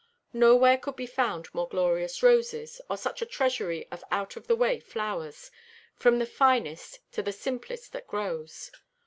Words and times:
Nowhere 0.33 0.79
could 0.79 0.95
be 0.95 1.05
found 1.05 1.53
more 1.53 1.69
glorious 1.69 2.23
roses, 2.23 2.81
or 2.89 2.97
such 2.97 3.21
a 3.21 3.25
treasury 3.27 3.87
of 3.91 4.03
out 4.09 4.35
of 4.35 4.47
the 4.47 4.55
way 4.55 4.79
flowers, 4.79 5.51
from 5.95 6.17
the 6.17 6.25
finest 6.25 7.01
to 7.11 7.21
the 7.21 7.31
simplest 7.31 7.91
that 7.93 8.07
grows. 8.07 8.71